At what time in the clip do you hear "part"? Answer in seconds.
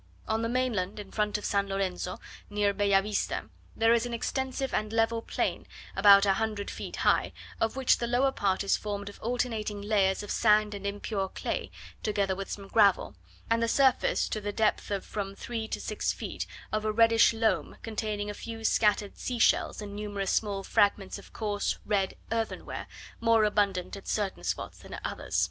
8.31-8.63